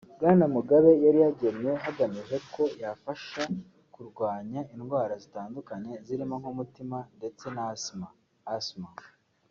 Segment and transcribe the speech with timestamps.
[0.17, 3.41] Bwana Mugabe yari yagenwe hagamijwe ko yafasha
[3.93, 5.73] kurwanya indwara zitandura
[6.05, 8.07] zirimo nk’umutima ndetse na asima
[8.55, 8.89] [asthma]